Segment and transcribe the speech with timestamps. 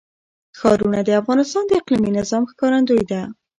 [0.57, 3.21] ښارونه د افغانستان د اقلیمي نظام ښکارندوی ده.